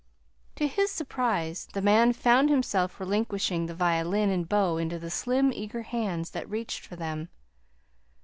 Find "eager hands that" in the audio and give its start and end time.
5.53-6.49